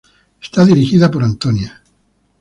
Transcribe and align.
Es 0.49 0.65
dirigida 0.65 1.11
por 1.11 1.23
Antonia. 1.23 1.79